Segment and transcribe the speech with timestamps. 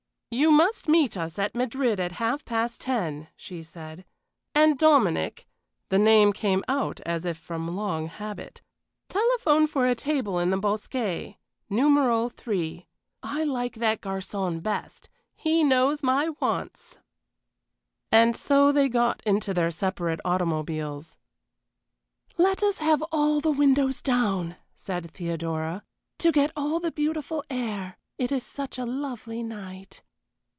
[0.33, 4.05] "You must meet us at Madrid at half past ten," she said;
[4.55, 5.45] "and Dominic"
[5.89, 8.61] the name came out as if from long habit
[9.09, 11.37] "telephone for a table in the bosquet
[11.69, 12.87] Numero 3
[13.21, 16.99] I like that garçon best, he knows my wants."
[18.09, 21.17] And so they got into their separate automobiles.
[22.37, 25.83] "Let us have all the windows down," said Theodora,
[26.19, 30.03] "to get all the beautiful air it is such a lovely night."